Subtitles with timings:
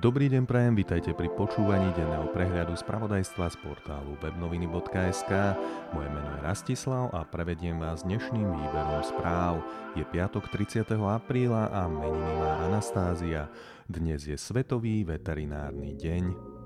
[0.00, 5.28] Dobrý deň prajem, vitajte pri počúvaní denného prehľadu spravodajstva z portálu webnoviny.sk.
[5.92, 9.60] Moje meno je Rastislav a prevediem vás dnešným výberom správ.
[9.92, 10.88] Je piatok 30.
[11.04, 13.52] apríla a meniny má Anastázia.
[13.84, 16.59] Dnes je Svetový veterinárny deň.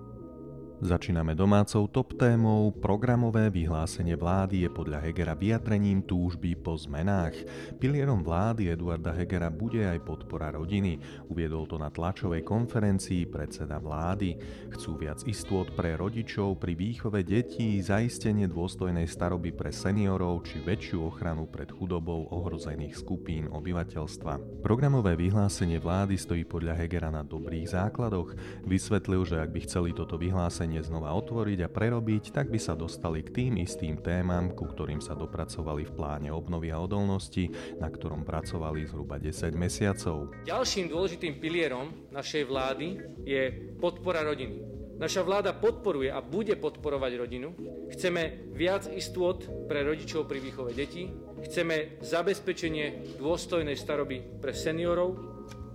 [0.84, 2.68] Začíname domácou top témou.
[2.68, 7.32] Programové vyhlásenie vlády je podľa Hegera vyjadrením túžby po zmenách.
[7.80, 11.00] Pilierom vlády Eduarda Hegera bude aj podpora rodiny.
[11.32, 14.36] Uviedol to na tlačovej konferencii predseda vlády.
[14.76, 21.00] Chcú viac istôt pre rodičov pri výchove detí, zaistenie dôstojnej staroby pre seniorov či väčšiu
[21.00, 24.60] ochranu pred chudobou ohrozených skupín obyvateľstva.
[24.60, 28.36] Programové vyhlásenie vlády stojí podľa Hegera na dobrých základoch.
[28.68, 32.74] Vysvetlil, že ak by chceli toto vyhlásenie riešenie znova otvoriť a prerobiť, tak by sa
[32.74, 37.46] dostali k tým istým témam, ku ktorým sa dopracovali v pláne obnovy a odolnosti,
[37.78, 40.34] na ktorom pracovali zhruba 10 mesiacov.
[40.42, 44.66] Ďalším dôležitým pilierom našej vlády je podpora rodiny.
[44.98, 47.54] Naša vláda podporuje a bude podporovať rodinu.
[47.94, 51.06] Chceme viac istôt pre rodičov pri výchove detí.
[51.38, 55.18] Chceme zabezpečenie dôstojnej staroby pre seniorov,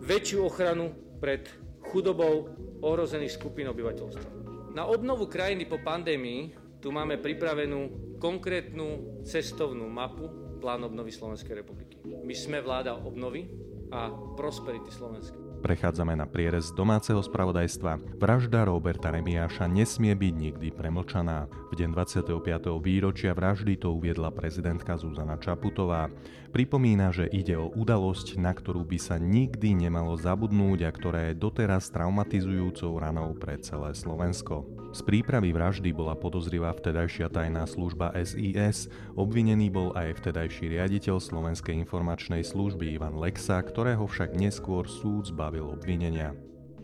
[0.03, 0.91] väčšiu ochranu
[1.23, 1.47] pred
[1.87, 2.51] chudobou
[2.83, 4.39] ohrozených skupín obyvateľstva.
[4.69, 7.89] Na obnovu krajiny po pandémii tu máme pripravenú
[8.21, 10.29] konkrétnu cestovnú mapu
[10.61, 11.97] plán obnovy Slovenskej republiky.
[12.05, 13.49] My sme vláda obnovy
[13.89, 15.33] a prosperity Slovenska.
[15.59, 18.15] Prechádzame na prierez domáceho spravodajstva.
[18.15, 21.51] Vražda Roberta Remiáša nesmie byť nikdy premlčaná.
[21.67, 22.39] V deň 25.
[22.79, 26.07] výročia vraždy to uviedla prezidentka Zuzana Čaputová.
[26.49, 31.37] Pripomína, že ide o udalosť, na ktorú by sa nikdy nemalo zabudnúť a ktorá je
[31.37, 34.65] doteraz traumatizujúcou ranou pre celé Slovensko.
[34.89, 41.77] Z prípravy vraždy bola podozrivá vtedajšia tajná služba SIS, obvinený bol aj vtedajší riaditeľ Slovenskej
[41.85, 46.33] informačnej služby Ivan Lexa, ktorého však neskôr súd zbavil obvinenia.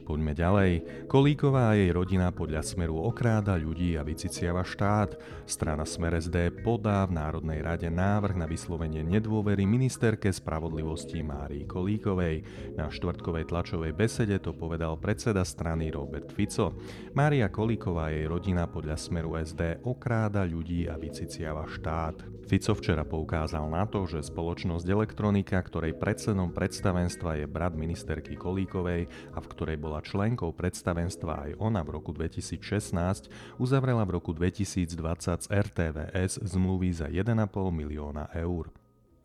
[0.06, 0.72] Poďme ďalej.
[1.10, 5.18] Kolíková a jej rodina podľa Smeru okráda ľudí a vyciciava štát.
[5.50, 12.46] Strana Smer SD podá v Národnej rade návrh na vyslovenie nedôvery ministerke spravodlivosti Márii Kolíkovej.
[12.78, 16.78] Na štvrtkovej tlačovej besede to povedal predseda strany Robert Fico.
[17.18, 22.46] Mária Kolíková a jej rodina podľa Smeru SD okráda ľudí a vyciciava štát.
[22.46, 29.10] Fico včera poukázal na to, že spoločnosť Elektronika, ktorej predsedom predstavenstva je brat ministerky Kolíkovej
[29.34, 34.92] a v ktorej bola členkou predstavenstva aj ona v roku 2016, uzavrela v roku 2020
[35.44, 37.36] z RTVS zmluvy za 1,5
[37.70, 38.72] milióna eur.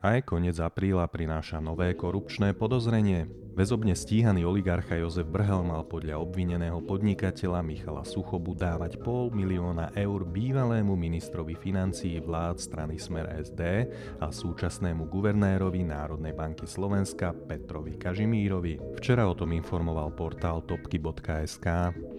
[0.00, 3.28] Aj koniec apríla prináša nové korupčné podozrenie.
[3.50, 10.22] Väzobne stíhaný oligarcha Jozef Brhel mal podľa obvineného podnikateľa Michala Suchobu dávať pol milióna eur
[10.22, 13.90] bývalému ministrovi financií vlád strany Smer SD
[14.22, 18.78] a súčasnému guvernérovi Národnej banky Slovenska Petrovi Kažimírovi.
[19.02, 21.66] Včera o tom informoval portál topky.sk.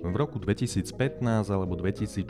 [0.04, 2.28] V roku 2015 alebo 2016,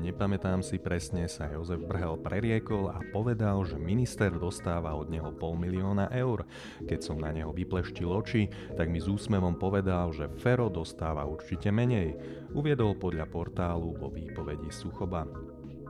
[0.00, 5.60] nepamätám si presne, sa Jozef Brhel preriekol a povedal, že minister dostáva od neho pol
[5.60, 6.48] milióna eur.
[6.88, 8.46] Keď som na neho vypleštil oči,
[8.78, 12.14] tak mi s úsmevom povedal, že Fero dostáva určite menej.
[12.54, 15.26] Uviedol podľa portálu vo výpovedi Suchoba.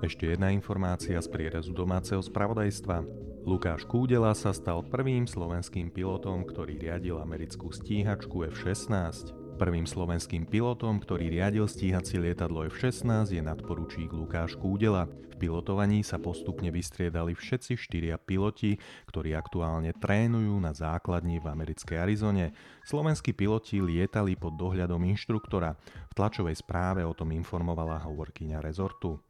[0.00, 3.04] Ešte jedna informácia z prierezu domáceho spravodajstva.
[3.44, 9.43] Lukáš Kúdela sa stal prvým slovenským pilotom, ktorý riadil americkú stíhačku F-16.
[9.54, 15.06] Prvým slovenským pilotom, ktorý riadil stíhacie lietadlo F-16 je nadporučík Lukáš Kúdela.
[15.06, 18.74] V pilotovaní sa postupne vystriedali všetci štyria piloti,
[19.06, 22.50] ktorí aktuálne trénujú na základni v americkej Arizone.
[22.82, 25.78] Slovenskí piloti lietali pod dohľadom inštruktora.
[26.10, 29.22] V tlačovej správe o tom informovala hovorkyňa rezortu.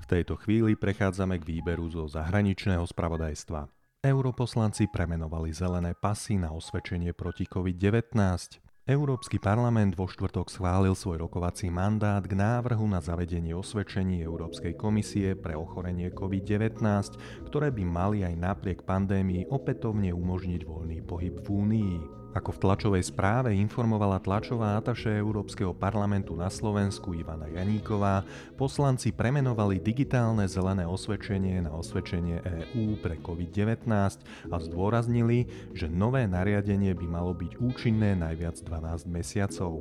[0.00, 3.68] V tejto chvíli prechádzame k výberu zo zahraničného spravodajstva.
[4.00, 8.65] Europoslanci premenovali zelené pasy na osvedčenie proti COVID-19.
[8.86, 15.34] Európsky parlament vo štvrtok schválil svoj rokovací mandát k návrhu na zavedenie osvedčení Európskej komisie
[15.34, 16.86] pre ochorenie COVID-19,
[17.50, 21.94] ktoré by mali aj napriek pandémii opätovne umožniť voľný pohyb v Únii.
[22.36, 28.28] Ako v tlačovej správe informovala tlačová ataše Európskeho parlamentu na Slovensku Ivana Janíková,
[28.60, 33.88] poslanci premenovali digitálne zelené osvedčenie na osvedčenie EÚ pre COVID-19
[34.52, 39.80] a zdôraznili, že nové nariadenie by malo byť účinné najviac 12 mesiacov.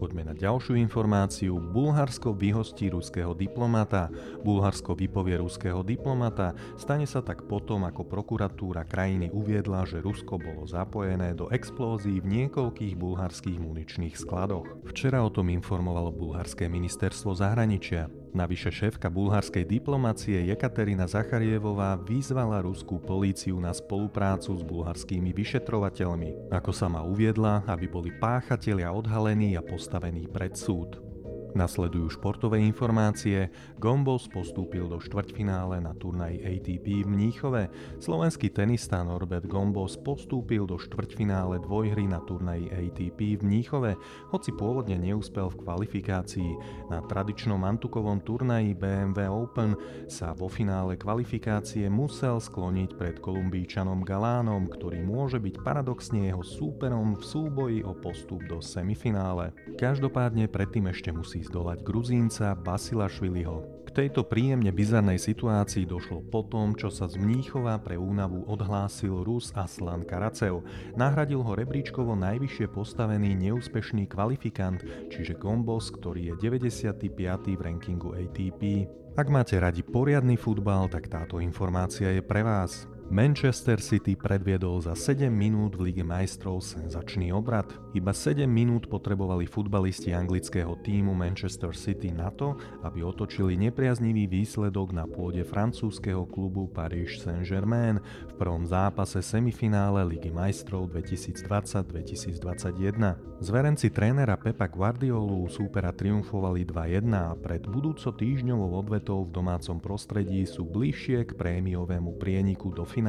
[0.00, 1.60] Poďme na ďalšiu informáciu.
[1.60, 4.08] Bulharsko vyhostí ruského diplomata.
[4.40, 6.56] Bulharsko vypovie ruského diplomata.
[6.80, 12.48] Stane sa tak potom, ako prokuratúra krajiny uviedla, že Rusko bolo zapojené do explózií v
[12.48, 14.88] niekoľkých bulharských muničných skladoch.
[14.88, 18.08] Včera o tom informovalo bulharské ministerstvo zahraničia.
[18.30, 26.48] Navyše šéfka bulharskej diplomacie Jekaterina Zacharievová vyzvala ruskú políciu na spoluprácu s bulharskými vyšetrovateľmi.
[26.54, 31.09] Ako sama uviedla, aby boli páchatelia odhalení a postavení postavený pred súd.
[31.50, 33.50] Nasledujú športové informácie.
[33.82, 37.62] Gombos postúpil do štvrťfinále na turnaji ATP v Mníchove.
[37.98, 43.98] Slovenský tenista Norbert Gombos postúpil do štvrťfinále dvojhry na turnaji ATP v Mníchove,
[44.30, 46.52] hoci pôvodne neúspel v kvalifikácii.
[46.86, 49.74] Na tradičnom antukovom turnaji BMW Open
[50.06, 57.18] sa vo finále kvalifikácie musel skloniť pred kolumbíčanom Galánom, ktorý môže byť paradoxne jeho súperom
[57.18, 59.50] v súboji o postup do semifinále.
[59.74, 63.80] Každopádne predtým ešte musí zdolať Gruzínca Basila Šviliho.
[63.90, 69.26] K tejto príjemne bizarnej situácii došlo po tom, čo sa z Mníchova pre únavu odhlásil
[69.26, 70.62] Rus Aslan Karacev.
[70.94, 77.10] Nahradil ho rebríčkovo najvyššie postavený neúspešný kvalifikant, čiže Gombos, ktorý je 95.
[77.56, 78.86] v rankingu ATP.
[79.18, 82.86] Ak máte radi poriadny futbal, tak táto informácia je pre vás.
[83.10, 87.66] Manchester City predviedol za 7 minút v Lige majstrov senzačný obrad.
[87.90, 92.54] Iba 7 minút potrebovali futbalisti anglického týmu Manchester City na to,
[92.86, 97.98] aby otočili nepriaznivý výsledok na pôde francúzskeho klubu Paris Saint-Germain
[98.30, 103.42] v prvom zápase semifinále Ligy majstrov 2020-2021.
[103.42, 110.46] Zverenci trénera Pepa Guardiolu súpera triumfovali 2-1 a pred budúco týždňovou odvetou v domácom prostredí
[110.46, 112.99] sú bližšie k prémiovému prieniku do finále.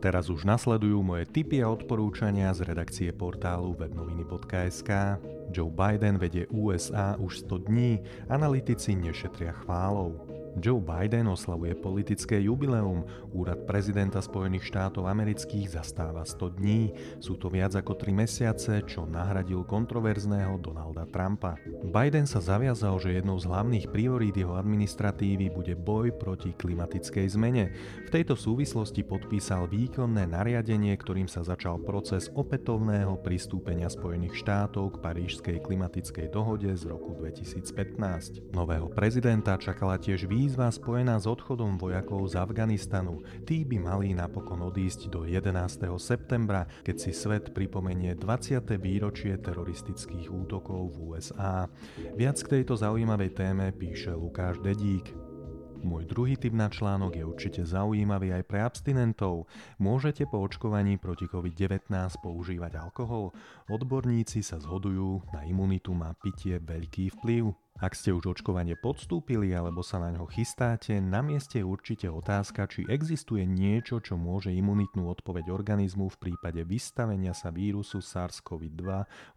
[0.00, 5.20] Teraz už nasledujú moje tipy a odporúčania z redakcie portálu webnoviny.sk.
[5.52, 8.00] Joe Biden vedie USA už 100 dní,
[8.32, 10.39] analytici nešetria chválou.
[10.58, 13.06] Joe Biden oslavuje politické jubileum.
[13.30, 16.90] Úrad prezidenta Spojených štátov amerických zastáva 100 dní.
[17.22, 21.54] Sú to viac ako 3 mesiace, čo nahradil kontroverzného Donalda Trumpa.
[21.86, 27.64] Biden sa zaviazal, že jednou z hlavných priorít jeho administratívy bude boj proti klimatickej zmene.
[28.06, 35.00] V tejto súvislosti podpísal výkonné nariadenie, ktorým sa začal proces opätovného pristúpenia Spojených štátov k
[35.02, 38.50] Parížskej klimatickej dohode z roku 2015.
[38.50, 43.20] Nového prezidenta čakala tiež výzva výzva spojená s odchodom vojakov z Afganistanu.
[43.44, 45.52] Tí by mali napokon odísť do 11.
[46.00, 48.64] septembra, keď si svet pripomenie 20.
[48.80, 51.68] výročie teroristických útokov v USA.
[52.16, 55.12] Viac k tejto zaujímavej téme píše Lukáš Dedík.
[55.84, 59.44] Môj druhý typ na článok je určite zaujímavý aj pre abstinentov.
[59.76, 61.92] Môžete po očkovaní proti COVID-19
[62.24, 63.36] používať alkohol?
[63.68, 67.69] Odborníci sa zhodujú, na imunitu má pitie veľký vplyv.
[67.80, 72.68] Ak ste už očkovanie podstúpili alebo sa na ňo chystáte, na mieste je určite otázka,
[72.68, 78.84] či existuje niečo, čo môže imunitnú odpoveď organizmu v prípade vystavenia sa vírusu SARS-CoV-2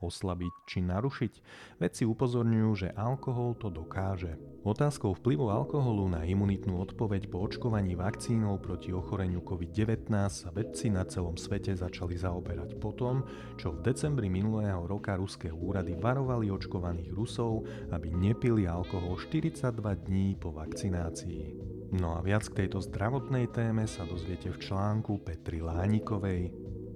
[0.04, 1.34] oslabiť či narušiť.
[1.80, 4.36] Vedci upozorňujú, že alkohol to dokáže.
[4.68, 11.08] Otázkou vplyvu alkoholu na imunitnú odpoveď po očkovaní vakcínou proti ochoreniu COVID-19 sa vedci na
[11.08, 13.24] celom svete začali zaoberať potom,
[13.56, 19.94] čo v decembri minulého roka ruské úrady varovali očkovaných Rusov, aby ne nepili alkohol 42
[19.94, 21.54] dní po vakcinácii.
[21.94, 26.50] No a viac k tejto zdravotnej téme sa dozviete v článku Petri Lánikovej.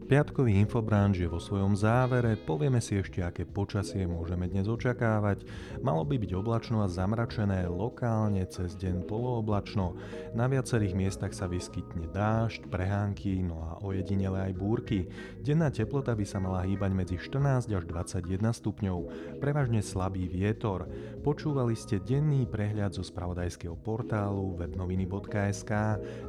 [0.07, 5.43] Piatkový infobranč je vo svojom závere, povieme si ešte, aké počasie môžeme dnes očakávať.
[5.83, 9.99] Malo by byť oblačno a zamračené, lokálne cez deň polooblačno.
[10.31, 15.11] Na viacerých miestach sa vyskytne dážď, prehánky, no a ojedinele aj búrky.
[15.43, 18.97] Denná teplota by sa mala hýbať medzi 14 až 21 stupňov,
[19.43, 20.87] prevažne slabý vietor.
[21.19, 25.71] Počúvali ste denný prehľad zo spravodajského portálu webnoviny.sk.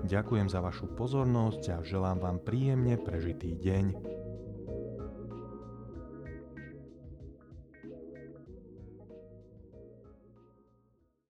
[0.03, 4.18] Ďakujem za vašu pozornosť a želám vám príjemne prežitý deň deň.